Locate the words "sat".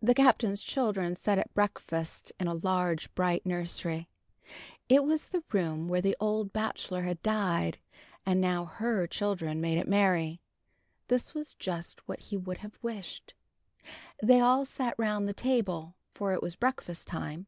1.14-1.38, 14.64-14.92